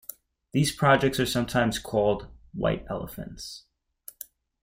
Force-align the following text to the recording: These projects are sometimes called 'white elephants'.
These 0.51 0.71
projects 0.75 1.19
are 1.19 1.27
sometimes 1.27 1.77
called 1.77 2.27
'white 2.55 2.87
elephants'. 2.89 3.65